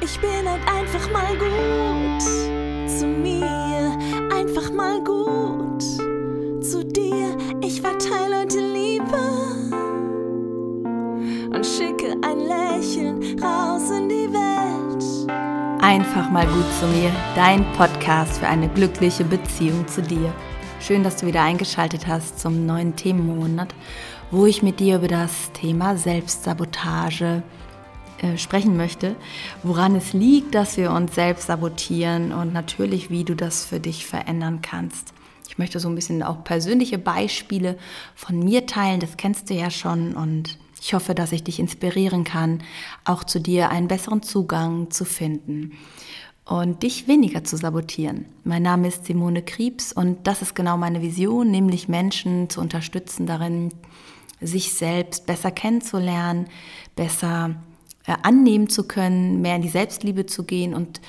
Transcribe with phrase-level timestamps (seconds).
[0.00, 2.22] Ich bin halt einfach mal gut
[2.88, 3.96] zu mir,
[4.30, 5.82] einfach mal gut
[6.62, 7.36] zu dir.
[7.62, 9.18] Ich verteile heute Liebe
[11.54, 15.82] und schicke ein Lächeln raus in die Welt.
[15.82, 20.32] Einfach mal gut zu mir, dein Podcast für eine glückliche Beziehung zu dir.
[20.78, 23.74] Schön, dass du wieder eingeschaltet hast zum neuen Themenmonat,
[24.30, 27.42] wo ich mit dir über das Thema Selbstsabotage
[28.22, 29.16] äh, sprechen möchte,
[29.62, 34.06] woran es liegt, dass wir uns selbst sabotieren und natürlich, wie du das für dich
[34.06, 35.12] verändern kannst.
[35.48, 37.78] Ich möchte so ein bisschen auch persönliche Beispiele
[38.14, 42.24] von mir teilen, das kennst du ja schon und ich hoffe, dass ich dich inspirieren
[42.24, 42.62] kann,
[43.04, 45.72] auch zu dir einen besseren Zugang zu finden
[46.44, 48.26] und dich weniger zu sabotieren.
[48.44, 53.26] Mein Name ist Simone Kriebs und das ist genau meine Vision, nämlich Menschen zu unterstützen
[53.26, 53.70] darin,
[54.40, 56.46] sich selbst besser kennenzulernen,
[56.94, 57.56] besser
[58.12, 61.00] annehmen zu können, mehr in die Selbstliebe zu gehen und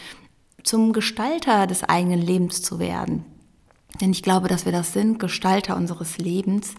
[0.63, 3.23] zum Gestalter des eigenen Lebens zu werden.
[4.01, 6.75] Denn ich glaube, dass wir das sind, Gestalter unseres Lebens.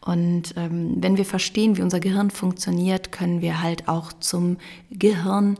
[0.00, 4.56] Und ähm, wenn wir verstehen, wie unser Gehirn funktioniert, können wir halt auch zum
[4.90, 5.58] Gehirn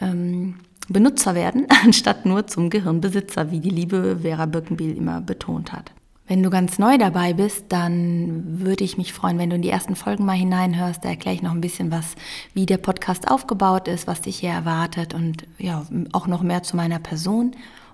[0.00, 0.56] ähm,
[0.88, 5.92] Benutzer werden, anstatt nur zum Gehirnbesitzer, wie die liebe Vera Birkenbiel immer betont hat.
[6.28, 9.70] Wenn du ganz neu dabei bist, dann würde ich mich freuen, wenn du in die
[9.70, 11.02] ersten Folgen mal hineinhörst.
[11.02, 12.16] Da erkläre ich noch ein bisschen was,
[12.52, 16.76] wie der Podcast aufgebaut ist, was dich hier erwartet und ja, auch noch mehr zu
[16.76, 17.52] meiner Person.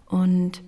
[0.08, 0.62] Und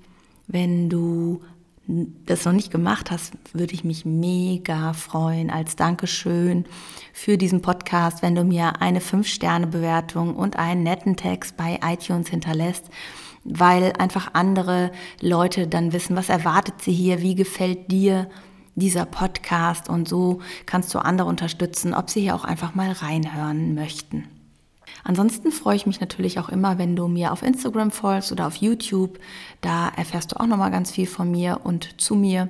[0.46, 1.42] wenn du
[1.88, 6.66] das noch nicht gemacht hast, würde ich mich mega freuen als Dankeschön
[7.12, 12.84] für diesen Podcast, wenn du mir eine 5-Sterne-Bewertung und einen netten Text bei iTunes hinterlässt
[13.48, 18.28] weil einfach andere Leute dann wissen, was erwartet sie hier, wie gefällt dir
[18.74, 23.74] dieser Podcast und so kannst du andere unterstützen, ob sie hier auch einfach mal reinhören
[23.74, 24.28] möchten.
[25.02, 28.56] Ansonsten freue ich mich natürlich auch immer, wenn du mir auf Instagram folgst oder auf
[28.56, 29.18] YouTube.
[29.60, 32.48] Da erfährst du auch noch mal ganz viel von mir und zu mir.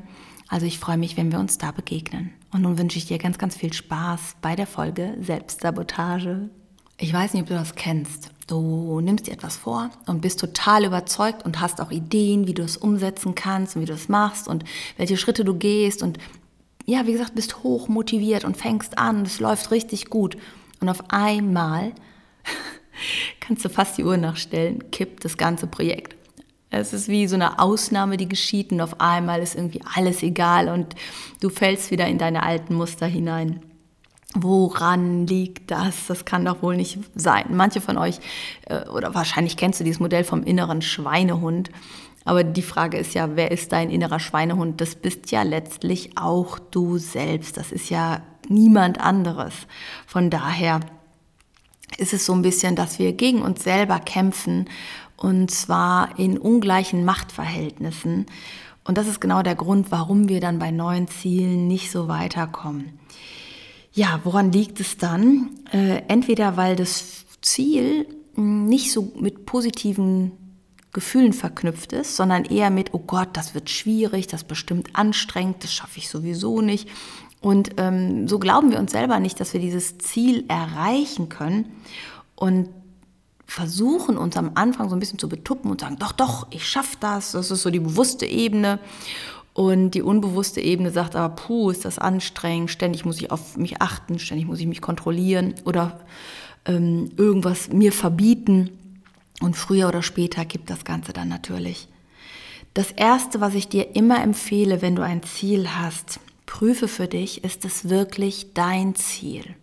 [0.49, 2.33] Also ich freue mich, wenn wir uns da begegnen.
[2.53, 6.49] Und nun wünsche ich dir ganz, ganz viel Spaß bei der Folge Selbstsabotage.
[6.99, 8.31] Ich weiß nicht, ob du das kennst.
[8.47, 12.63] Du nimmst dir etwas vor und bist total überzeugt und hast auch Ideen, wie du
[12.63, 14.65] es umsetzen kannst und wie du es machst und
[14.97, 16.19] welche Schritte du gehst und
[16.85, 20.37] ja, wie gesagt, bist hoch motiviert und fängst an und es läuft richtig gut.
[20.81, 21.93] Und auf einmal
[23.41, 26.15] kannst du fast die Uhr nachstellen, kippt das ganze Projekt.
[26.71, 30.69] Es ist wie so eine Ausnahme, die geschieht und auf einmal ist irgendwie alles egal
[30.69, 30.95] und
[31.41, 33.61] du fällst wieder in deine alten Muster hinein.
[34.39, 36.09] Woran liegt das?
[36.09, 37.47] Das kann doch wohl nicht sein.
[37.51, 38.19] Manche von euch,
[38.67, 41.71] äh, oder wahrscheinlich kennst du dieses Modell vom inneren Schweinehund.
[42.27, 44.81] Aber die Frage ist ja, wer ist dein innerer Schweinehund?
[44.83, 47.57] Das bist ja letztlich auch du selbst.
[47.57, 49.55] Das ist ja niemand anderes.
[50.07, 50.81] Von daher
[51.97, 54.69] ist es so ein bisschen, dass wir gegen uns selber kämpfen
[55.17, 58.27] und zwar in ungleichen Machtverhältnissen.
[58.85, 62.99] Und das ist genau der Grund, warum wir dann bei neuen Zielen nicht so weiterkommen.
[63.97, 65.49] Ja, woran liegt es dann?
[65.73, 70.33] Äh, entweder weil das Ziel nicht so mit positiven
[70.93, 75.73] Gefühlen verknüpft ist, sondern eher mit, oh Gott, das wird schwierig, das bestimmt anstrengend, das
[75.73, 76.91] schaffe ich sowieso nicht.
[77.41, 81.73] Und ähm, so glauben wir uns selber nicht, dass wir dieses Ziel erreichen können
[82.35, 82.69] und
[83.47, 86.99] versuchen uns am Anfang so ein bisschen zu betuppen und sagen, doch, doch, ich schaffe
[87.01, 88.79] das, das ist so die bewusste Ebene.
[89.57, 93.81] Und die unbewusste Ebene sagt aber, puh, ist das anstrengend, ständig muss ich auf mich
[93.81, 95.99] achten, ständig muss ich mich kontrollieren oder
[96.67, 98.69] ähm, irgendwas mir verbieten.
[99.41, 101.89] Und früher oder später gibt das Ganze dann natürlich.
[102.75, 107.43] Das Erste, was ich dir immer empfehle, wenn du ein Ziel hast, prüfe für dich,
[107.43, 109.55] ist es wirklich dein Ziel?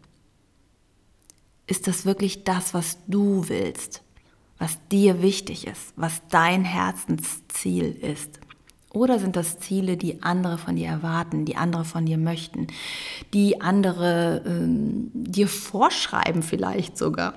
[1.68, 4.02] Ist das wirklich das, was du willst,
[4.58, 8.40] was dir wichtig ist, was dein Herzensziel ist?
[8.94, 12.68] Oder sind das Ziele, die andere von dir erwarten, die andere von dir möchten,
[13.34, 17.34] die andere ähm, dir vorschreiben vielleicht sogar?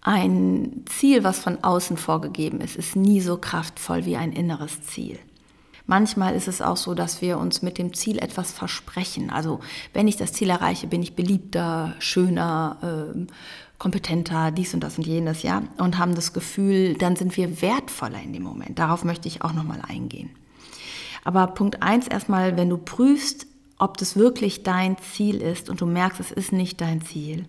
[0.00, 5.18] Ein Ziel, was von außen vorgegeben ist, ist nie so kraftvoll wie ein inneres Ziel.
[5.86, 9.30] Manchmal ist es auch so, dass wir uns mit dem Ziel etwas versprechen.
[9.30, 9.58] Also
[9.92, 13.26] wenn ich das Ziel erreiche, bin ich beliebter, schöner, äh,
[13.78, 18.22] kompetenter, dies und das und jenes, ja, und haben das Gefühl, dann sind wir wertvoller
[18.22, 18.78] in dem Moment.
[18.78, 20.30] Darauf möchte ich auch nochmal eingehen.
[21.24, 23.46] Aber Punkt eins erstmal, wenn du prüfst,
[23.78, 27.46] ob das wirklich dein Ziel ist und du merkst, es ist nicht dein Ziel,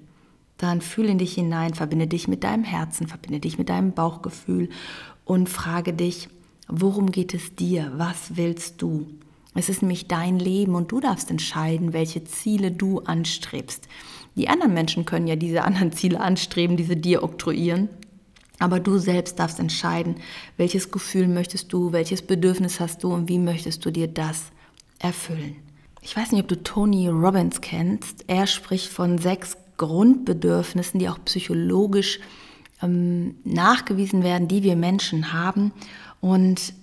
[0.58, 4.70] dann fühle in dich hinein, verbinde dich mit deinem Herzen, verbinde dich mit deinem Bauchgefühl
[5.26, 6.30] und frage dich,
[6.68, 7.92] worum geht es dir?
[7.98, 9.08] Was willst du?
[9.56, 13.88] Es ist nämlich dein Leben und du darfst entscheiden, welche Ziele du anstrebst.
[14.36, 17.90] Die anderen Menschen können ja diese anderen Ziele anstreben, diese dir oktroyieren.
[18.64, 20.16] Aber du selbst darfst entscheiden,
[20.56, 24.54] welches Gefühl möchtest du, welches Bedürfnis hast du und wie möchtest du dir das
[25.00, 25.58] erfüllen.
[26.00, 28.24] Ich weiß nicht, ob du Tony Robbins kennst.
[28.28, 32.22] Er spricht von sechs Grundbedürfnissen, die auch psychologisch
[32.82, 35.74] ähm, nachgewiesen werden, die wir Menschen haben.
[36.22, 36.74] Und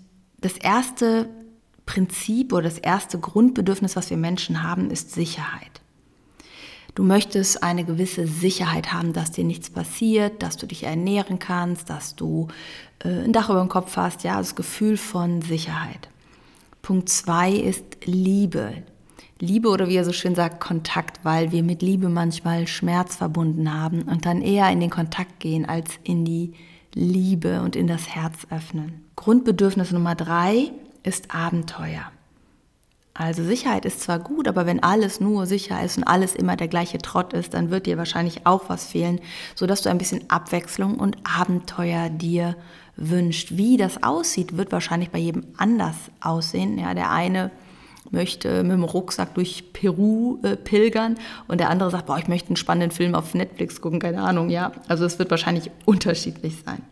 [0.43, 1.31] das erste
[1.87, 5.80] Prinzip oder das erste Grundbedürfnis, was wir Menschen haben, ist Sicherheit.
[6.95, 11.89] Du möchtest eine gewisse Sicherheit haben, dass dir nichts passiert, dass du dich ernähren kannst,
[11.89, 12.49] dass du
[13.05, 16.09] äh, ein Dach über dem Kopf hast, ja, das Gefühl von Sicherheit.
[16.83, 18.83] Punkt zwei ist Liebe.
[19.39, 23.73] Liebe oder wie er so schön sagt, Kontakt, weil wir mit Liebe manchmal Schmerz verbunden
[23.73, 26.53] haben und dann eher in den Kontakt gehen als in die
[26.95, 29.05] Liebe und in das Herz öffnen.
[29.17, 30.73] Grundbedürfnis Nummer drei
[31.03, 32.11] ist Abenteuer.
[33.13, 36.69] Also Sicherheit ist zwar gut, aber wenn alles nur sicher ist und alles immer der
[36.69, 39.21] gleiche Trott ist, dann wird dir wahrscheinlich auch was fehlen,
[39.55, 42.57] sodass du ein bisschen Abwechslung und Abenteuer dir
[42.97, 43.57] wünscht.
[43.57, 46.79] Wie das aussieht, wird wahrscheinlich bei jedem anders aussehen.
[46.79, 47.51] Ja, der eine
[48.11, 51.17] möchte mit dem Rucksack durch Peru äh, pilgern
[51.49, 54.51] und der andere sagt, boah, ich möchte einen spannenden Film auf Netflix gucken, keine Ahnung,
[54.51, 54.73] ja.
[54.89, 56.83] Also es wird wahrscheinlich unterschiedlich sein.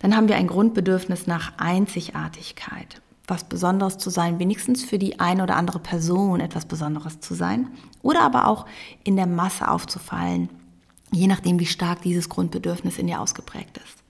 [0.00, 5.42] Dann haben wir ein Grundbedürfnis nach Einzigartigkeit was Besonderes zu sein, wenigstens für die eine
[5.42, 7.68] oder andere Person etwas Besonderes zu sein
[8.02, 8.66] oder aber auch
[9.02, 10.50] in der Masse aufzufallen,
[11.10, 14.04] je nachdem, wie stark dieses Grundbedürfnis in dir ausgeprägt ist.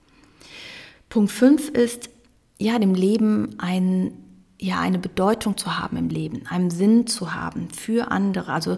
[1.09, 2.09] Punkt 5 ist,
[2.57, 4.13] ja, dem Leben ein,
[4.59, 8.77] ja, eine Bedeutung zu haben im Leben, einen Sinn zu haben für andere, also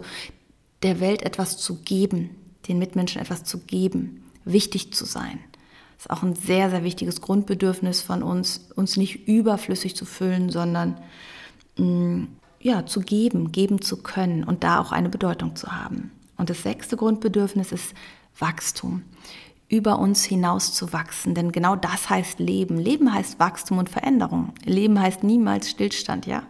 [0.82, 2.30] der Welt etwas zu geben,
[2.68, 5.40] den Mitmenschen etwas zu geben, wichtig zu sein
[5.98, 10.96] ist auch ein sehr, sehr wichtiges Grundbedürfnis von uns, uns nicht überflüssig zu füllen, sondern
[11.76, 12.28] mh, mm,
[12.60, 16.10] ja, zu geben, geben zu können und da auch eine Bedeutung zu haben.
[16.36, 17.94] Und das sechste Grundbedürfnis ist
[18.38, 19.02] Wachstum.
[19.68, 22.78] Über uns hinaus zu wachsen, denn genau das heißt Leben.
[22.78, 24.54] Leben heißt Wachstum und Veränderung.
[24.64, 26.42] Leben heißt niemals Stillstand, ja.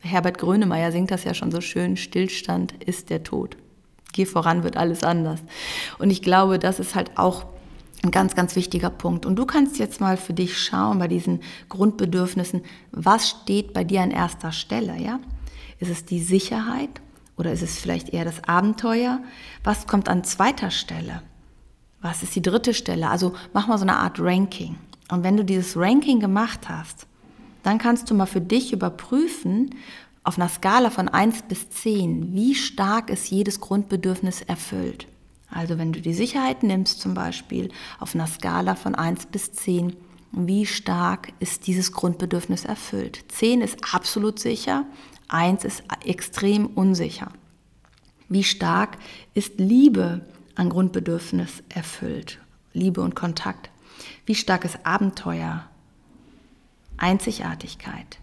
[0.00, 3.56] Herbert Grönemeyer singt das ja schon so schön, Stillstand ist der Tod.
[4.12, 5.40] Geh voran, wird alles anders.
[5.98, 7.46] Und ich glaube, das ist halt auch
[8.02, 9.26] ein ganz, ganz wichtiger Punkt.
[9.26, 12.62] Und du kannst jetzt mal für dich schauen bei diesen Grundbedürfnissen,
[12.92, 15.18] was steht bei dir an erster Stelle, ja?
[15.78, 17.02] Ist es die Sicherheit
[17.36, 19.20] oder ist es vielleicht eher das Abenteuer?
[19.62, 21.22] Was kommt an zweiter Stelle?
[22.00, 23.10] Was ist die dritte Stelle?
[23.10, 24.76] Also mach mal so eine Art Ranking.
[25.10, 27.06] Und wenn du dieses Ranking gemacht hast,
[27.62, 29.74] dann kannst du mal für dich überprüfen,
[30.24, 35.06] auf einer Skala von 1 bis 10, wie stark ist jedes Grundbedürfnis erfüllt.
[35.56, 39.96] Also wenn du die Sicherheit nimmst zum Beispiel auf einer Skala von 1 bis 10,
[40.32, 43.24] wie stark ist dieses Grundbedürfnis erfüllt?
[43.28, 44.84] 10 ist absolut sicher,
[45.28, 47.32] 1 ist extrem unsicher.
[48.28, 48.98] Wie stark
[49.32, 50.26] ist Liebe
[50.56, 52.38] an Grundbedürfnis erfüllt?
[52.74, 53.70] Liebe und Kontakt.
[54.26, 55.64] Wie stark ist Abenteuer?
[56.98, 58.18] Einzigartigkeit,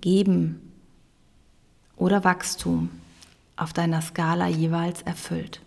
[0.00, 0.72] Geben
[1.96, 2.88] oder Wachstum
[3.56, 5.60] auf deiner Skala jeweils erfüllt.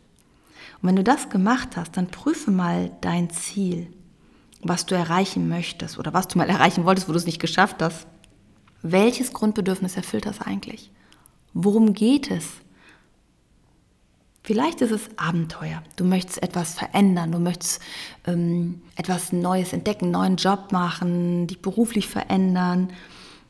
[0.84, 3.88] Und wenn du das gemacht hast, dann prüfe mal dein Ziel,
[4.62, 7.82] was du erreichen möchtest oder was du mal erreichen wolltest, wo du es nicht geschafft
[7.82, 8.06] hast.
[8.82, 10.92] Welches Grundbedürfnis erfüllt das eigentlich?
[11.54, 12.46] Worum geht es?
[14.44, 15.82] Vielleicht ist es Abenteuer.
[15.96, 17.82] Du möchtest etwas verändern, du möchtest
[18.28, 22.92] ähm, etwas Neues entdecken, einen neuen Job machen, dich beruflich verändern.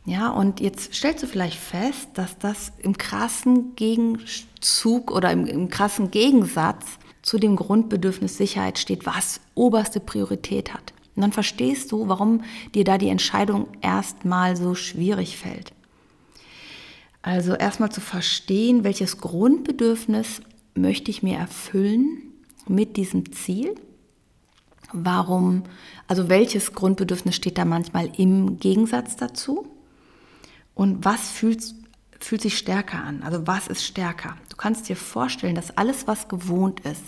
[0.05, 5.69] Ja, und jetzt stellst du vielleicht fest, dass das im krassen Gegenzug oder im, im
[5.69, 10.93] krassen Gegensatz zu dem Grundbedürfnis Sicherheit steht, was oberste Priorität hat.
[11.15, 12.43] Und dann verstehst du, warum
[12.75, 15.73] dir da die Entscheidung erstmal so schwierig fällt.
[17.21, 20.41] Also erstmal zu verstehen, welches Grundbedürfnis
[20.75, 22.23] möchte ich mir erfüllen
[22.67, 23.75] mit diesem Ziel?
[24.91, 25.63] Warum,
[26.07, 29.67] also welches Grundbedürfnis steht da manchmal im Gegensatz dazu?
[30.75, 31.63] Und was fühlt,
[32.23, 33.23] fühlt sich stärker an?
[33.23, 34.37] Also was ist stärker?
[34.49, 37.03] Du kannst dir vorstellen, dass alles, was gewohnt ist,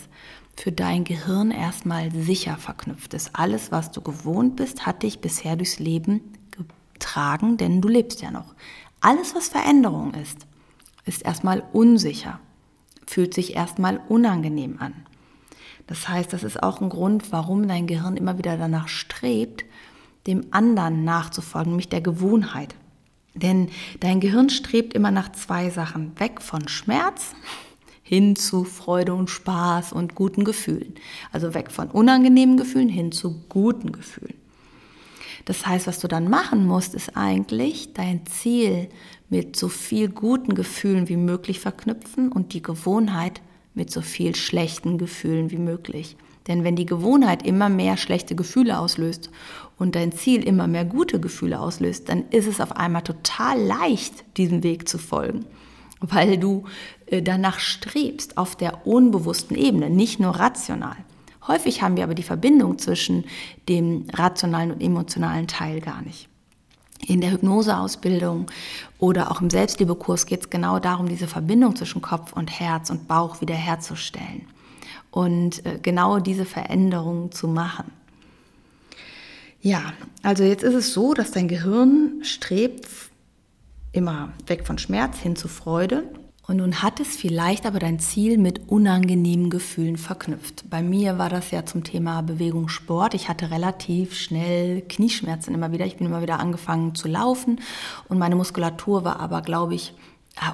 [0.56, 3.30] für dein Gehirn erstmal sicher verknüpft ist.
[3.34, 6.20] Alles, was du gewohnt bist, hat dich bisher durchs Leben
[6.50, 8.54] getragen, denn du lebst ja noch.
[9.00, 10.46] Alles, was Veränderung ist,
[11.04, 12.40] ist erstmal unsicher,
[13.06, 14.94] fühlt sich erstmal unangenehm an.
[15.86, 19.64] Das heißt, das ist auch ein Grund, warum dein Gehirn immer wieder danach strebt,
[20.26, 22.74] dem anderen nachzufolgen, nämlich der Gewohnheit.
[23.36, 23.68] Denn
[24.00, 26.18] dein Gehirn strebt immer nach zwei Sachen.
[26.18, 27.34] Weg von Schmerz
[28.02, 30.94] hin zu Freude und Spaß und guten Gefühlen.
[31.32, 34.34] Also weg von unangenehmen Gefühlen hin zu guten Gefühlen.
[35.44, 38.88] Das heißt, was du dann machen musst, ist eigentlich dein Ziel
[39.28, 43.40] mit so viel guten Gefühlen wie möglich verknüpfen und die Gewohnheit
[43.74, 46.16] mit so viel schlechten Gefühlen wie möglich.
[46.48, 49.30] Denn wenn die Gewohnheit immer mehr schlechte Gefühle auslöst
[49.78, 54.24] und dein Ziel immer mehr gute Gefühle auslöst, dann ist es auf einmal total leicht,
[54.36, 55.44] diesem Weg zu folgen,
[56.00, 56.64] weil du
[57.06, 60.96] äh, danach strebst auf der unbewussten Ebene, nicht nur rational.
[61.48, 63.24] Häufig haben wir aber die Verbindung zwischen
[63.68, 66.28] dem rationalen und emotionalen Teil gar nicht.
[67.06, 68.46] In der Hypnoseausbildung
[68.98, 73.06] oder auch im Selbstliebekurs geht es genau darum, diese Verbindung zwischen Kopf und Herz und
[73.06, 74.46] Bauch wiederherzustellen
[75.10, 77.92] und äh, genau diese Veränderung zu machen.
[79.60, 82.86] Ja, also jetzt ist es so, dass dein Gehirn strebt
[83.92, 86.04] immer weg von Schmerz hin zu Freude
[86.46, 90.70] und nun hat es vielleicht aber dein Ziel mit unangenehmen Gefühlen verknüpft.
[90.70, 93.14] Bei mir war das ja zum Thema Bewegung Sport.
[93.14, 95.86] Ich hatte relativ schnell Knieschmerzen immer wieder.
[95.86, 97.60] Ich bin immer wieder angefangen zu laufen
[98.08, 99.94] und meine Muskulatur war aber, glaube ich,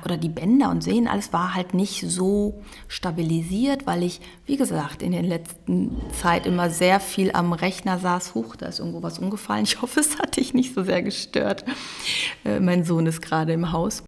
[0.05, 5.03] oder die Bänder und Sehnen, alles war halt nicht so stabilisiert, weil ich, wie gesagt,
[5.03, 8.35] in der letzten Zeit immer sehr viel am Rechner saß.
[8.35, 9.65] Huch, da ist irgendwo was umgefallen.
[9.65, 11.65] Ich hoffe, es hat dich nicht so sehr gestört.
[12.45, 14.05] Äh, mein Sohn ist gerade im Haus.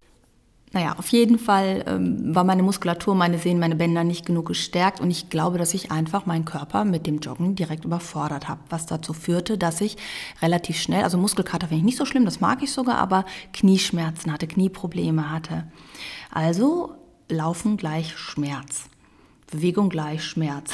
[0.75, 4.99] Naja, auf jeden Fall ähm, war meine Muskulatur, meine Sehnen, meine Bänder nicht genug gestärkt
[4.99, 8.85] und ich glaube, dass ich einfach meinen Körper mit dem Joggen direkt überfordert habe, was
[8.85, 9.95] dazu führte, dass ich
[10.41, 14.33] relativ schnell, also Muskelkater finde ich nicht so schlimm, das mag ich sogar, aber Knieschmerzen
[14.33, 15.63] hatte, Knieprobleme hatte.
[16.29, 16.93] Also
[17.29, 18.89] Laufen gleich Schmerz,
[19.49, 20.73] Bewegung gleich Schmerz.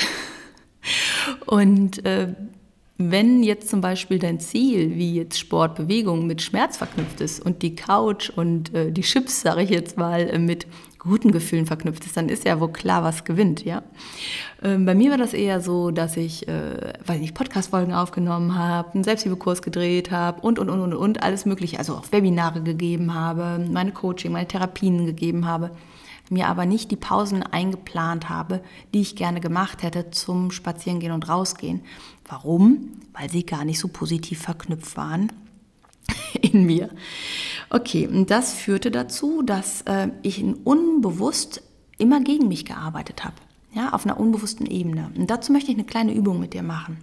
[1.46, 2.34] und äh,
[3.10, 7.76] wenn jetzt zum Beispiel dein Ziel, wie jetzt Sportbewegung, mit Schmerz verknüpft ist und die
[7.76, 10.68] Couch und äh, die Chips, sage ich jetzt mal, äh, mit
[11.00, 13.82] guten Gefühlen verknüpft ist, dann ist ja wohl klar, was gewinnt, ja.
[14.62, 18.94] Ähm, bei mir war das eher so, dass ich, äh, weiß nicht, Podcast-Folgen aufgenommen habe,
[18.94, 23.16] einen Selbsthilfekurs gedreht habe und, und, und, und, und, alles mögliche, also auch Webinare gegeben
[23.16, 25.72] habe, meine Coaching, meine Therapien gegeben habe
[26.32, 28.62] mir aber nicht die Pausen eingeplant habe,
[28.94, 31.82] die ich gerne gemacht hätte zum Spazierengehen und Rausgehen.
[32.28, 32.94] Warum?
[33.14, 35.32] Weil sie gar nicht so positiv verknüpft waren
[36.42, 36.90] in mir.
[37.70, 41.62] Okay, und das führte dazu, dass äh, ich unbewusst
[41.98, 43.36] immer gegen mich gearbeitet habe.
[43.74, 45.12] Ja, auf einer unbewussten Ebene.
[45.16, 46.98] Und dazu möchte ich eine kleine Übung mit dir machen.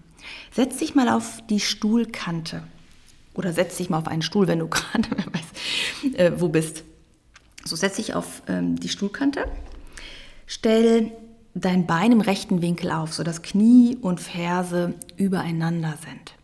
[0.52, 2.62] Setz dich mal auf die Stuhlkante.
[3.34, 6.84] Oder setz dich mal auf einen Stuhl, wenn du gerade weißt, äh, wo bist.
[7.64, 9.46] So setz dich auf ähm, die Stuhlkante,
[10.46, 11.12] stell
[11.54, 16.34] dein Bein im rechten Winkel auf, sodass Knie und Ferse übereinander sind.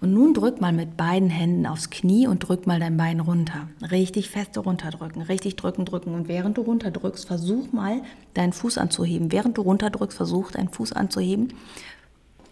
[0.00, 3.68] Und nun drück mal mit beiden Händen aufs Knie und drück mal dein Bein runter.
[3.88, 6.14] Richtig feste runterdrücken, richtig drücken, drücken.
[6.14, 8.02] Und während du runterdrückst, versuch mal
[8.34, 9.30] deinen Fuß anzuheben.
[9.30, 11.54] Während du runterdrückst, versuch deinen Fuß anzuheben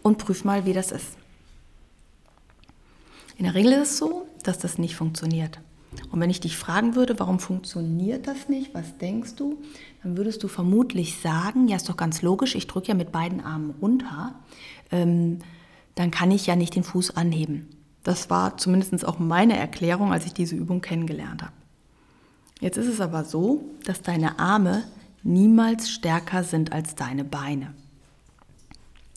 [0.02, 1.16] und prüf mal, wie das ist.
[3.37, 5.59] In der Regel ist es so, dass das nicht funktioniert.
[6.11, 9.59] Und wenn ich dich fragen würde, warum funktioniert das nicht, was denkst du,
[10.02, 13.40] dann würdest du vermutlich sagen, ja ist doch ganz logisch, ich drücke ja mit beiden
[13.40, 14.35] Armen runter,
[14.90, 15.38] ähm,
[15.94, 17.68] dann kann ich ja nicht den Fuß anheben.
[18.02, 21.52] Das war zumindest auch meine Erklärung, als ich diese Übung kennengelernt habe.
[22.61, 24.85] Jetzt ist es aber so, dass deine Arme
[25.23, 27.75] niemals stärker sind als deine Beine.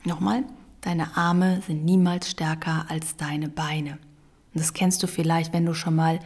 [0.04, 0.44] Nochmal,
[0.82, 3.98] deine Arme sind niemals stärker als deine Beine.
[4.54, 6.20] Und das kennst du vielleicht, wenn du schon mal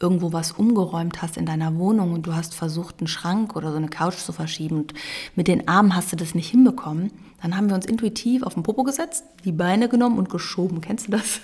[0.00, 3.76] irgendwo was umgeräumt hast in deiner Wohnung und du hast versucht, einen Schrank oder so
[3.76, 4.94] eine Couch zu verschieben und
[5.34, 7.10] mit den Armen hast du das nicht hinbekommen.
[7.42, 10.80] Dann haben wir uns intuitiv auf den Popo gesetzt, die Beine genommen und geschoben.
[10.80, 11.40] Kennst du das?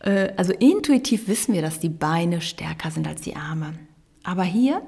[0.00, 3.74] Äh, also intuitiv wissen wir, dass die Beine stärker sind als die Arme.
[4.22, 4.82] Aber hier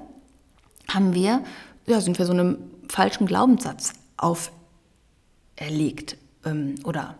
[0.87, 1.43] haben wir,
[1.87, 7.15] ja, sind wir so einem falschen Glaubenssatz auferlegt ähm, oder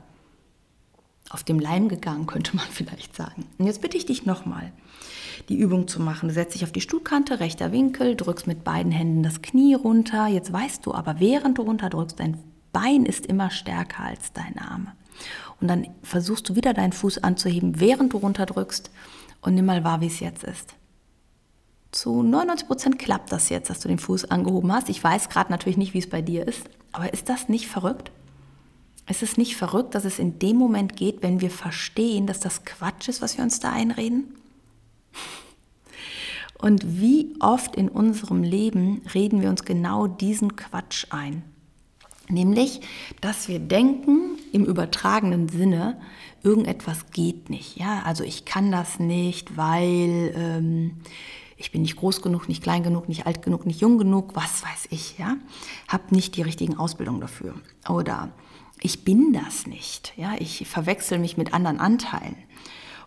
[1.30, 3.46] auf dem Leim gegangen, könnte man vielleicht sagen.
[3.58, 4.72] Und jetzt bitte ich dich nochmal,
[5.48, 6.30] die Übung zu machen.
[6.30, 10.28] Du setzt dich auf die Stuhlkante, rechter Winkel, drückst mit beiden Händen das Knie runter.
[10.28, 12.38] Jetzt weißt du aber, während du runterdrückst, dein
[12.72, 14.94] Bein ist immer stärker als deine Arme.
[15.60, 18.92] Und dann versuchst du wieder deinen Fuß anzuheben, während du runterdrückst
[19.42, 20.76] und nimm mal wahr, wie es jetzt ist.
[21.92, 24.90] Zu 99 Prozent klappt das jetzt, dass du den Fuß angehoben hast.
[24.90, 28.12] Ich weiß gerade natürlich nicht, wie es bei dir ist, aber ist das nicht verrückt?
[29.10, 32.64] Ist es nicht verrückt, dass es in dem Moment geht, wenn wir verstehen, dass das
[32.64, 34.36] Quatsch ist, was wir uns da einreden?
[36.60, 41.42] Und wie oft in unserem Leben reden wir uns genau diesen Quatsch ein?
[42.28, 42.82] Nämlich,
[43.22, 46.00] dass wir denken im übertragenen Sinne,
[46.44, 47.78] irgendetwas geht nicht.
[47.78, 50.98] Ja, also ich kann das nicht, weil ähm,
[51.58, 54.62] ich bin nicht groß genug, nicht klein genug, nicht alt genug, nicht jung genug, was
[54.62, 55.18] weiß ich.
[55.18, 55.38] Ja,
[55.88, 57.56] habe nicht die richtigen Ausbildungen dafür.
[57.88, 58.30] Oder
[58.82, 60.14] ich bin das nicht.
[60.16, 62.36] Ja, ich verwechsel mich mit anderen Anteilen.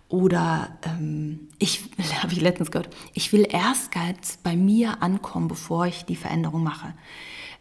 [0.09, 1.85] Oder ähm, ich,
[2.23, 6.63] habe ich letztens gehört, ich will erst ganz bei mir ankommen, bevor ich die Veränderung
[6.63, 6.95] mache.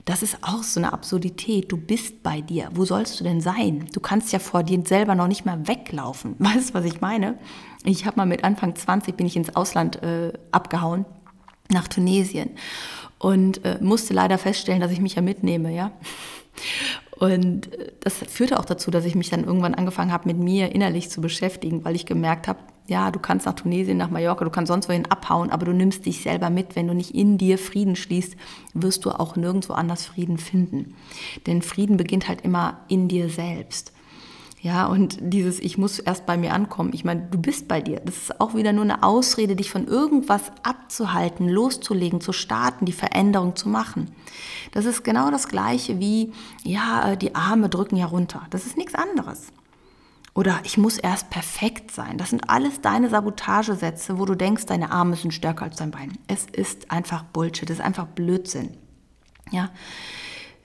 [0.06, 1.72] Das ist auch so eine Absurdität.
[1.72, 2.70] Du bist bei dir.
[2.74, 3.88] Wo sollst du denn sein?
[3.94, 6.36] Du kannst ja vor dir selber noch nicht mal weglaufen.
[6.40, 7.38] Weißt du, was ich meine?
[7.84, 11.06] Ich habe mal mit Anfang 20 bin ich ins Ausland äh, abgehauen
[11.70, 12.50] nach Tunesien
[13.18, 15.92] und äh, musste leider feststellen, dass ich mich ja mitnehme, ja.
[17.18, 21.12] Und das führte auch dazu, dass ich mich dann irgendwann angefangen habe, mit mir innerlich
[21.12, 24.70] zu beschäftigen, weil ich gemerkt habe, ja, du kannst nach Tunesien, nach Mallorca, du kannst
[24.70, 26.76] sonst wohin abhauen, aber du nimmst dich selber mit.
[26.76, 28.36] Wenn du nicht in dir Frieden schließt,
[28.74, 30.96] wirst du auch nirgendwo anders Frieden finden.
[31.46, 33.94] Denn Frieden beginnt halt immer in dir selbst.
[34.64, 36.92] Ja, und dieses, ich muss erst bei mir ankommen.
[36.94, 38.00] Ich meine, du bist bei dir.
[38.00, 42.92] Das ist auch wieder nur eine Ausrede, dich von irgendwas abzuhalten, loszulegen, zu starten, die
[42.92, 44.12] Veränderung zu machen.
[44.72, 46.32] Das ist genau das Gleiche wie,
[46.64, 48.46] ja, die Arme drücken ja runter.
[48.52, 49.48] Das ist nichts anderes.
[50.36, 52.20] Oder ich muss erst perfekt sein.
[52.20, 56.20] Das sind alles deine Sabotagesätze, wo du denkst, deine Arme sind stärker als dein Bein.
[56.28, 58.78] Es ist einfach Bullshit, es ist einfach Blödsinn.
[59.50, 59.72] Ja.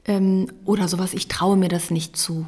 [0.04, 2.46] Ähm, oder sowas, ich traue mir das nicht zu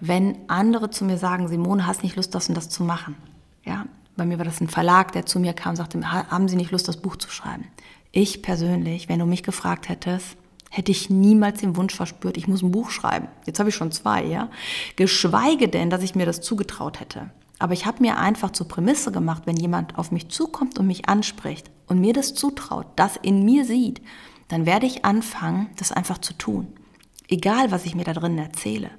[0.00, 3.16] wenn andere zu mir sagen, Simone, hast nicht Lust, das und das zu machen.
[3.64, 6.56] Ja, bei mir war das ein Verlag, der zu mir kam und sagte, haben Sie
[6.56, 7.66] nicht Lust, das Buch zu schreiben?
[8.12, 10.36] Ich persönlich, wenn du mich gefragt hättest,
[10.70, 13.28] hätte ich niemals den Wunsch verspürt, ich muss ein Buch schreiben.
[13.46, 14.50] Jetzt habe ich schon zwei, ja.
[14.96, 17.30] Geschweige denn, dass ich mir das zugetraut hätte.
[17.58, 21.08] Aber ich habe mir einfach zur Prämisse gemacht, wenn jemand auf mich zukommt und mich
[21.08, 24.00] anspricht und mir das zutraut, das in mir sieht,
[24.48, 26.68] dann werde ich anfangen, das einfach zu tun.
[27.28, 28.90] Egal, was ich mir da drin erzähle.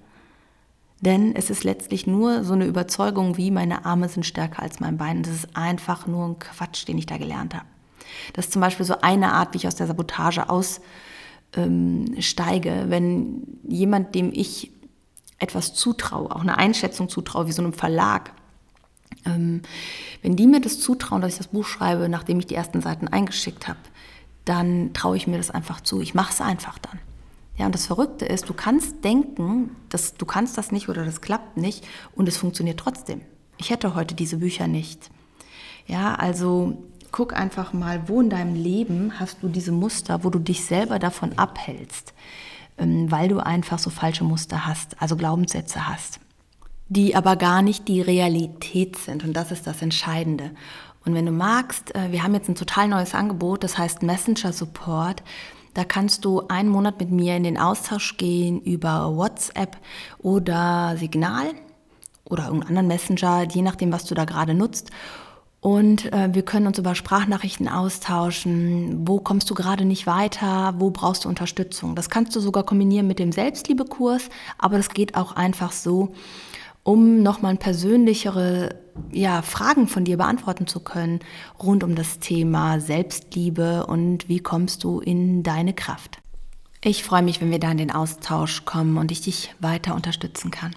[1.02, 4.98] Denn es ist letztlich nur so eine Überzeugung wie, meine Arme sind stärker als mein
[4.98, 5.24] Bein.
[5.24, 7.66] Das ist einfach nur ein Quatsch, den ich da gelernt habe.
[8.34, 10.80] Das ist zum Beispiel so eine Art, wie ich aus der Sabotage aussteige.
[11.56, 14.72] Ähm, wenn jemand, dem ich
[15.40, 18.32] etwas zutraue, auch eine Einschätzung zutraue, wie so einem Verlag,
[19.26, 19.64] ähm,
[20.22, 23.08] wenn die mir das zutrauen, dass ich das Buch schreibe, nachdem ich die ersten Seiten
[23.08, 23.80] eingeschickt habe,
[24.46, 26.00] dann traue ich mir das einfach zu.
[26.02, 27.00] Ich mache es einfach dann.
[27.58, 31.22] Ja, und das Verrückte ist, du kannst denken, dass du kannst das nicht oder das
[31.22, 33.22] klappt nicht und es funktioniert trotzdem.
[33.58, 35.12] Ich hätte heute diese Bücher nicht.
[35.86, 36.78] Ja, also
[37.12, 41.00] guck einfach mal, wo in deinem Leben hast du diese Muster, wo du dich selber
[41.00, 42.14] davon abhältst,
[42.78, 46.20] ähm, weil du einfach so falsche Muster hast, also Glaubenssätze hast,
[46.88, 49.24] die aber gar nicht die Realität sind.
[49.24, 50.52] Und das ist das Entscheidende.
[51.06, 54.54] Und wenn du magst, äh, wir haben jetzt ein total neues Angebot, das heißt Messenger
[54.54, 55.24] Support.
[55.74, 59.78] Da kannst du einen Monat mit mir in den Austausch gehen über WhatsApp
[60.20, 61.52] oder Signal
[62.26, 64.92] oder irgendeinen anderen Messenger, je nachdem, was du da gerade nutzt.
[65.62, 69.08] Und äh, wir können uns über Sprachnachrichten austauschen.
[69.08, 70.74] Wo kommst du gerade nicht weiter?
[70.80, 71.96] Wo brauchst du Unterstützung?
[71.96, 76.14] Das kannst du sogar kombinieren mit dem Selbstliebekurs, aber das geht auch einfach so,
[76.84, 78.81] um nochmal persönlichere
[79.12, 81.20] ja, Fragen von dir beantworten zu können
[81.62, 86.20] rund um das Thema Selbstliebe und wie kommst du in deine Kraft.
[86.84, 90.50] Ich freue mich, wenn wir da in den Austausch kommen und ich dich weiter unterstützen
[90.50, 90.76] kann.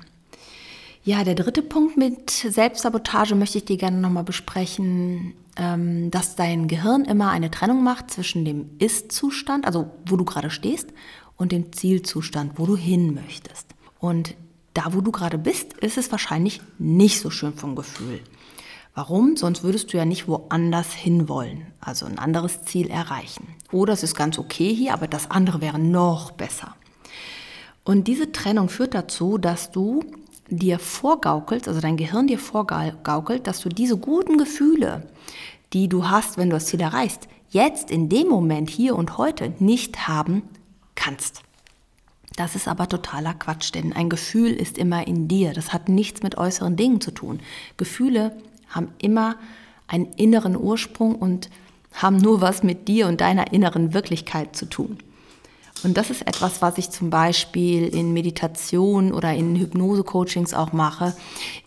[1.03, 6.67] Ja, der dritte Punkt mit Selbstsabotage möchte ich dir gerne nochmal besprechen, ähm, dass dein
[6.67, 10.89] Gehirn immer eine Trennung macht zwischen dem Ist-Zustand, also wo du gerade stehst,
[11.37, 13.75] und dem Zielzustand, wo du hin möchtest.
[13.99, 14.35] Und
[14.75, 18.21] da wo du gerade bist, ist es wahrscheinlich nicht so schön vom Gefühl.
[18.95, 19.37] Warum?
[19.37, 23.49] Sonst würdest du ja nicht woanders hinwollen, also ein anderes Ziel erreichen.
[23.73, 26.77] Oder es ist ganz okay hier, aber das andere wäre noch besser.
[27.85, 30.05] Und diese Trennung führt dazu, dass du
[30.49, 35.09] dir vorgaukelst, also dein Gehirn dir vorgaukelt, dass du diese guten Gefühle,
[35.73, 39.55] die du hast, wenn du das Ziel erreichst, jetzt in dem Moment, hier und heute
[39.59, 40.43] nicht haben
[40.95, 41.44] kannst.
[42.37, 45.53] Das ist aber totaler Quatsch, denn ein Gefühl ist immer in dir.
[45.53, 47.41] Das hat nichts mit äußeren Dingen zu tun.
[47.77, 48.37] Gefühle
[48.69, 49.37] haben immer
[49.87, 51.49] einen inneren Ursprung und
[51.93, 54.99] haben nur was mit dir und deiner inneren Wirklichkeit zu tun.
[55.85, 61.15] Und das ist etwas, was ich zum Beispiel in Meditation oder in Hypnose-Coachings auch mache,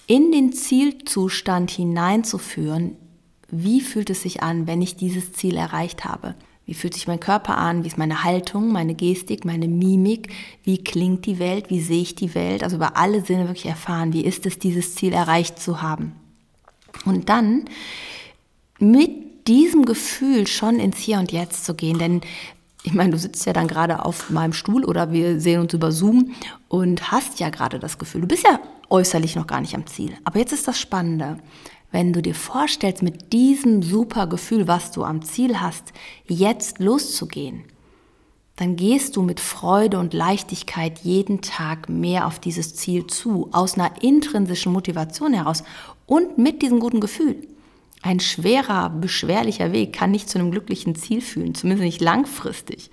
[0.08, 2.96] in den Zielzustand hineinzuführen.
[3.50, 6.36] Wie fühlt es sich an, wenn ich dieses Ziel erreicht habe?
[6.68, 7.84] Wie fühlt sich mein Körper an?
[7.84, 10.34] Wie ist meine Haltung, meine Gestik, meine Mimik?
[10.64, 11.70] Wie klingt die Welt?
[11.70, 12.62] Wie sehe ich die Welt?
[12.62, 16.12] Also über alle Sinne wirklich erfahren, wie ist es, dieses Ziel erreicht zu haben.
[17.06, 17.66] Und dann
[18.80, 22.20] mit diesem Gefühl schon ins Hier und Jetzt zu gehen, denn
[22.84, 25.94] ich meine, du sitzt ja dann gerade auf meinem Stuhl oder wir sehen uns über
[25.94, 26.36] Zoom
[26.68, 30.14] und hast ja gerade das Gefühl, du bist ja äußerlich noch gar nicht am Ziel.
[30.26, 31.38] Aber jetzt ist das Spannende
[31.98, 35.94] wenn du dir vorstellst, mit diesem super Gefühl, was du am Ziel hast,
[36.28, 37.64] jetzt loszugehen,
[38.56, 43.80] dann gehst du mit Freude und Leichtigkeit jeden Tag mehr auf dieses Ziel zu, aus
[43.80, 45.64] einer intrinsischen Motivation heraus
[46.06, 47.36] und mit diesem guten Gefühl.
[48.04, 52.92] Ein schwerer, beschwerlicher Weg kann nicht zu einem glücklichen Ziel führen, zumindest nicht langfristig.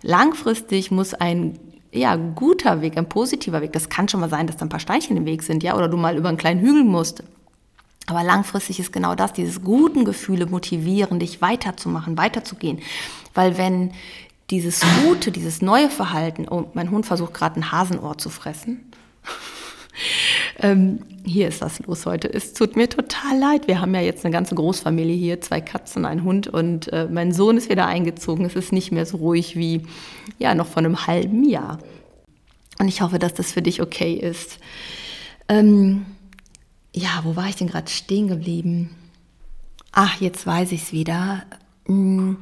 [0.00, 1.58] Langfristig muss ein
[1.92, 3.74] ja, guter Weg, ein positiver Weg.
[3.74, 5.88] Das kann schon mal sein, dass da ein paar Steinchen im Weg sind, ja, oder
[5.88, 7.22] du mal über einen kleinen Hügel musst.
[8.06, 12.80] Aber langfristig ist genau das, dieses guten Gefühle motivieren, dich weiterzumachen, weiterzugehen.
[13.34, 13.92] Weil wenn
[14.50, 18.80] dieses gute, dieses neue Verhalten, oh, mein Hund versucht gerade ein Hasenohr zu fressen.
[20.58, 22.32] ähm, hier ist was los heute.
[22.32, 23.68] Es tut mir total leid.
[23.68, 27.32] Wir haben ja jetzt eine ganze Großfamilie hier, zwei Katzen, ein Hund und äh, mein
[27.32, 28.44] Sohn ist wieder eingezogen.
[28.44, 29.86] Es ist nicht mehr so ruhig wie
[30.38, 31.78] ja noch vor einem halben Jahr.
[32.78, 34.58] Und ich hoffe, dass das für dich okay ist.
[35.48, 36.04] Ähm,
[36.94, 38.90] ja, wo war ich denn gerade stehen geblieben?
[39.92, 41.44] Ach, jetzt weiß ich es wieder.
[41.86, 42.38] Hm,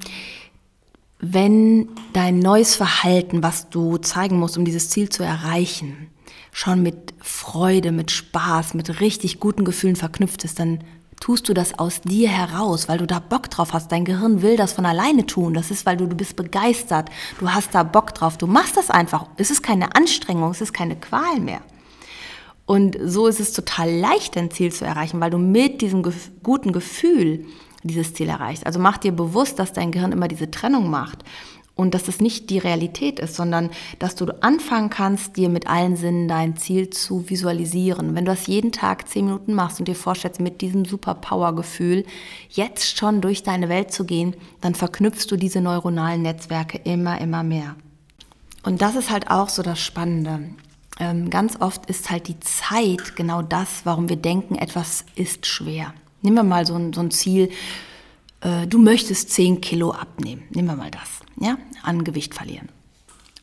[1.20, 6.08] wenn dein neues Verhalten, was du zeigen musst, um dieses Ziel zu erreichen,
[6.52, 10.80] schon mit Freude, mit Spaß, mit richtig guten Gefühlen verknüpft ist, dann
[11.20, 13.92] tust du das aus dir heraus, weil du da Bock drauf hast.
[13.92, 15.52] Dein Gehirn will das von alleine tun.
[15.52, 17.10] Das ist, weil du, du bist begeistert.
[17.38, 18.38] Du hast da Bock drauf.
[18.38, 19.26] Du machst das einfach.
[19.36, 21.60] Es ist keine Anstrengung, es ist keine Qual mehr.
[22.70, 26.04] Und so ist es total leicht, dein Ziel zu erreichen, weil du mit diesem
[26.44, 27.44] guten Gefühl
[27.82, 28.64] dieses Ziel erreichst.
[28.64, 31.24] Also mach dir bewusst, dass dein Gehirn immer diese Trennung macht
[31.74, 35.96] und dass das nicht die Realität ist, sondern dass du anfangen kannst, dir mit allen
[35.96, 38.14] Sinnen dein Ziel zu visualisieren.
[38.14, 42.04] Wenn du das jeden Tag zehn Minuten machst und dir vorstellst, mit diesem Superpower-Gefühl
[42.50, 47.42] jetzt schon durch deine Welt zu gehen, dann verknüpfst du diese neuronalen Netzwerke immer, immer
[47.42, 47.74] mehr.
[48.62, 50.50] Und das ist halt auch so das Spannende
[51.00, 55.94] ähm, ganz oft ist halt die Zeit genau das, warum wir denken, etwas ist schwer.
[56.22, 57.50] Nehmen wir mal so ein, so ein Ziel,
[58.42, 60.42] äh, du möchtest 10 Kilo abnehmen.
[60.50, 62.68] Nehmen wir mal das, ja, an Gewicht verlieren.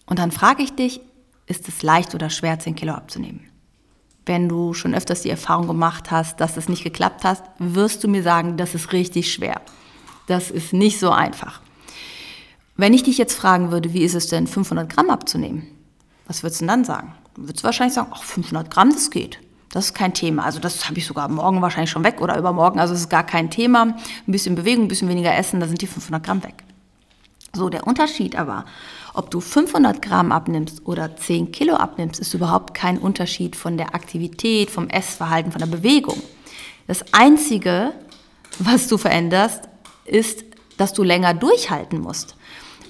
[0.06, 1.02] Und dann frage ich dich,
[1.48, 3.50] ist es leicht oder schwer, 10 Kilo abzunehmen?
[4.26, 8.08] Wenn du schon öfters die Erfahrung gemacht hast, dass es nicht geklappt hast, wirst du
[8.08, 9.62] mir sagen, das ist richtig schwer.
[10.28, 11.62] Das ist nicht so einfach.
[12.76, 15.66] Wenn ich dich jetzt fragen würde, wie ist es denn, 500 Gramm abzunehmen?
[16.28, 17.16] Was würdest du denn dann sagen?
[17.38, 19.40] Würdest du wahrscheinlich sagen, ach, 500 Gramm, das geht.
[19.72, 20.44] Das ist kein Thema.
[20.44, 22.80] Also das habe ich sogar morgen wahrscheinlich schon weg oder übermorgen.
[22.80, 23.84] Also es ist gar kein Thema.
[23.84, 23.96] Ein
[24.26, 26.64] bisschen Bewegung, ein bisschen weniger Essen, da sind die 500 Gramm weg.
[27.54, 28.66] So, der Unterschied aber,
[29.14, 33.96] ob du 500 Gramm abnimmst oder 10 Kilo abnimmst, ist überhaupt kein Unterschied von der
[33.96, 36.22] Aktivität, vom Essverhalten, von der Bewegung.
[36.88, 37.94] Das Einzige,
[38.60, 39.70] was du veränderst,
[40.06, 40.46] ist,
[40.78, 42.36] dass du länger durchhalten musst.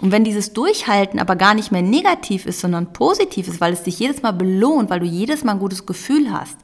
[0.02, 3.84] Und wenn dieses Durchhalten aber gar nicht mehr negativ ist, sondern positiv ist, weil es
[3.84, 6.58] dich jedes Mal belohnt, weil du jedes Mal ein gutes Gefühl hast,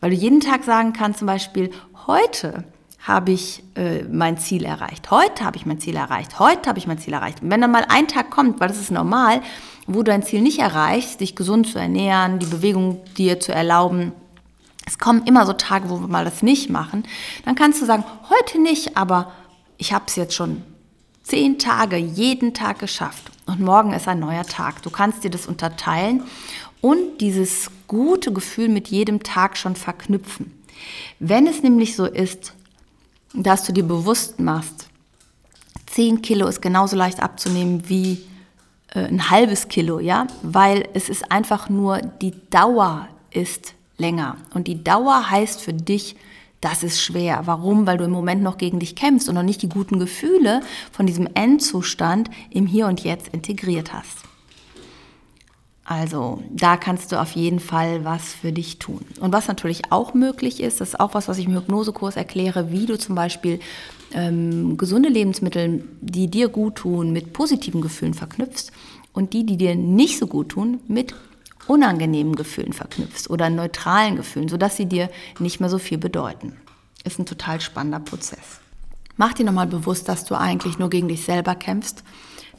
[0.00, 1.70] weil du jeden Tag sagen kannst, zum Beispiel,
[2.06, 2.64] heute
[3.06, 6.86] habe ich äh, mein Ziel erreicht, heute habe ich mein Ziel erreicht, heute habe ich
[6.86, 7.42] mein Ziel erreicht.
[7.42, 9.42] Und wenn dann mal ein Tag kommt, weil das ist normal,
[9.86, 14.12] wo du dein Ziel nicht erreichst, dich gesund zu ernähren, die Bewegung dir zu erlauben,
[14.86, 17.04] es kommen immer so Tage, wo wir mal das nicht machen,
[17.44, 19.32] dann kannst du sagen, heute nicht, aber
[19.78, 20.62] ich habe es jetzt schon
[21.22, 24.82] zehn Tage jeden Tag geschafft und morgen ist ein neuer Tag.
[24.82, 26.22] Du kannst dir das unterteilen
[26.80, 30.52] und dieses gute Gefühl mit jedem Tag schon verknüpfen.
[31.18, 32.54] Wenn es nämlich so ist,
[33.34, 34.88] dass du dir bewusst machst,
[35.86, 38.24] 10 Kilo ist genauso leicht abzunehmen wie
[38.94, 44.66] äh, ein halbes Kilo, ja, weil es ist einfach nur die Dauer ist länger und
[44.66, 46.16] die Dauer heißt für dich
[46.62, 47.42] das ist schwer.
[47.44, 47.86] Warum?
[47.86, 51.06] Weil du im Moment noch gegen dich kämpfst und noch nicht die guten Gefühle von
[51.06, 54.18] diesem Endzustand im Hier und Jetzt integriert hast.
[55.84, 59.00] Also da kannst du auf jeden Fall was für dich tun.
[59.20, 62.70] Und was natürlich auch möglich ist, das ist auch was, was ich im Hypnosekurs erkläre,
[62.70, 63.58] wie du zum Beispiel
[64.14, 68.70] ähm, gesunde Lebensmittel, die dir gut tun, mit positiven Gefühlen verknüpfst
[69.12, 71.14] und die, die dir nicht so gut tun, mit
[71.66, 76.56] unangenehmen Gefühlen verknüpfst oder neutralen Gefühlen, sodass sie dir nicht mehr so viel bedeuten.
[77.04, 78.60] Ist ein total spannender Prozess.
[79.16, 82.02] Mach dir nochmal bewusst, dass du eigentlich nur gegen dich selber kämpfst,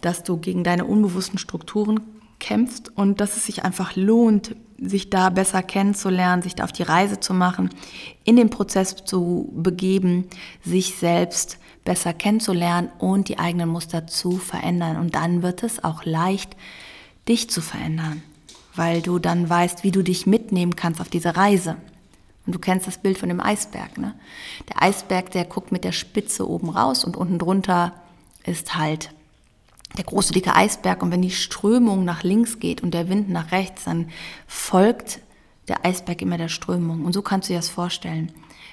[0.02, 2.02] dass du gegen deine unbewussten Strukturen
[2.40, 6.84] kämpfst und dass es sich einfach lohnt, sich da besser kennenzulernen, sich da auf die
[6.84, 7.70] Reise zu machen,
[8.26, 10.26] in den Prozess zu begeben,
[10.64, 14.98] sich selbst besser kennenzulernen und die eigenen Muster zu verändern.
[14.98, 16.58] Und dann wird es auch leicht,
[17.28, 18.24] dich zu verändern
[18.76, 21.78] weil du dann weißt, wie du dich mitnehmen kannst auf diese Reise.
[22.46, 23.98] Und du kennst das Bild von dem Eisberg.
[23.98, 24.16] Ne?
[24.70, 27.94] Der Eisberg, der guckt mit der Spitze oben raus und unten drunter
[28.46, 29.12] ist halt
[29.98, 31.02] der große dicke Eisberg.
[31.04, 34.10] Und wenn die Strömung nach links geht und der Wind nach rechts, dann
[34.48, 35.20] folgt
[35.70, 37.06] der Eisberg immer der Strömung.
[37.06, 38.32] Und so kannst du dir das vorstellen.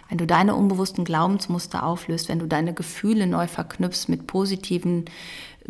[0.09, 5.05] Wenn du deine unbewussten Glaubensmuster auflöst, wenn du deine Gefühle neu verknüpfst mit positiven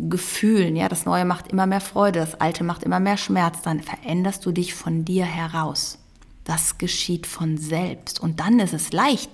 [0.09, 3.81] Gefühlen, ja, das Neue macht immer mehr Freude, das Alte macht immer mehr Schmerz, dann
[3.81, 5.99] veränderst du dich von dir heraus.
[6.43, 9.31] Das geschieht von selbst und dann ist es leicht,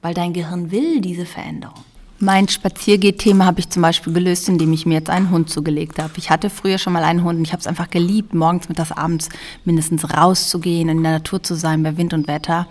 [0.00, 1.84] weil dein Gehirn will diese Veränderung.
[2.18, 6.12] Mein Spaziergeh-Thema habe ich zum Beispiel gelöst, indem ich mir jetzt einen Hund zugelegt habe.
[6.18, 8.92] Ich hatte früher schon mal einen Hund und ich habe es einfach geliebt, morgens, mittags,
[8.92, 9.28] abends
[9.64, 12.68] mindestens rauszugehen, in der Natur zu sein, bei Wind und Wetter.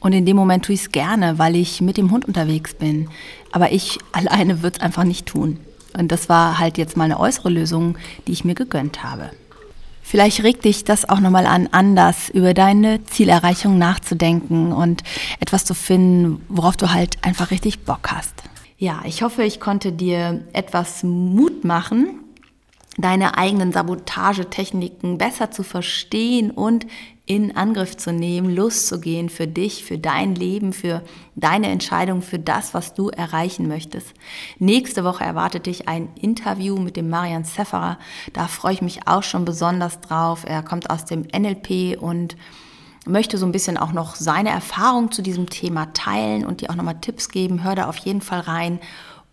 [0.00, 3.08] Und in dem Moment tue ich es gerne, weil ich mit dem Hund unterwegs bin.
[3.52, 5.58] Aber ich alleine würde es einfach nicht tun.
[5.96, 9.30] Und das war halt jetzt mal eine äußere Lösung, die ich mir gegönnt habe.
[10.02, 15.04] Vielleicht regt dich das auch nochmal an, anders über deine Zielerreichung nachzudenken und
[15.38, 18.34] etwas zu finden, worauf du halt einfach richtig Bock hast.
[18.76, 22.18] Ja, ich hoffe, ich konnte dir etwas Mut machen,
[23.00, 26.86] deine eigenen Sabotagetechniken besser zu verstehen und
[27.30, 31.04] in Angriff zu nehmen, loszugehen für dich, für dein Leben, für
[31.36, 34.14] deine Entscheidung, für das, was du erreichen möchtest.
[34.58, 37.98] Nächste Woche erwartet dich ein Interview mit dem Marian Sefferer.
[38.32, 40.44] Da freue ich mich auch schon besonders drauf.
[40.44, 42.36] Er kommt aus dem NLP und
[43.06, 46.74] möchte so ein bisschen auch noch seine Erfahrung zu diesem Thema teilen und dir auch
[46.74, 47.62] nochmal Tipps geben.
[47.62, 48.80] Hör da auf jeden Fall rein.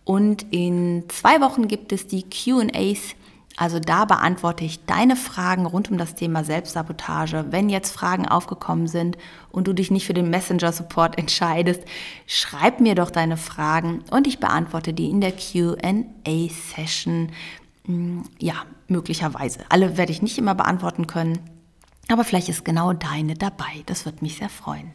[0.04, 3.16] Und in zwei Wochen gibt es die QAs.
[3.56, 7.46] Also da beantworte ich deine Fragen rund um das Thema Selbstsabotage.
[7.50, 9.18] Wenn jetzt Fragen aufgekommen sind
[9.50, 11.82] und du dich nicht für den Messenger Support entscheidest,
[12.26, 17.32] schreib mir doch deine Fragen und ich beantworte die in der QA Session.
[17.86, 18.54] Hm, ja,
[18.86, 19.60] möglicherweise.
[19.70, 21.40] Alle werde ich nicht immer beantworten können.
[22.08, 23.82] Aber vielleicht ist genau deine dabei.
[23.86, 24.92] Das wird mich sehr freuen.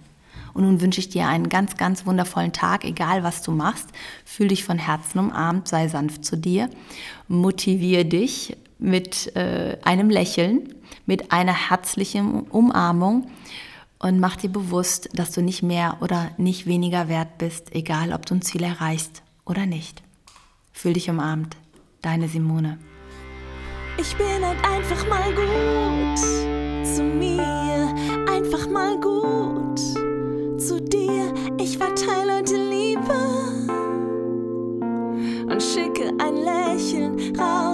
[0.54, 3.90] Und nun wünsche ich dir einen ganz, ganz wundervollen Tag, egal was du machst.
[4.26, 6.70] Fühl dich von Herzen umarmt, sei sanft zu dir.
[7.28, 10.74] Motiviere dich mit äh, einem Lächeln,
[11.06, 13.28] mit einer herzlichen Umarmung
[14.00, 18.26] und mach dir bewusst, dass du nicht mehr oder nicht weniger wert bist, egal ob
[18.26, 20.04] du ein Ziel erreichst oder nicht.
[20.74, 21.56] Fühl dich umarmt.
[22.02, 22.80] Deine Simone.
[23.98, 26.20] Ich bin halt einfach mal gut
[26.86, 27.96] zu mir,
[28.28, 29.63] einfach mal gut.
[31.64, 33.16] Ich verteile die Liebe
[35.50, 37.73] und schicke ein Lächeln raus.